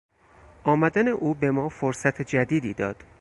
آمدن 0.63 1.07
او 1.07 1.33
به 1.33 1.51
ما 1.51 1.69
فرصت 1.69 2.21
جدیدی 2.21 2.73
داد. 2.73 3.03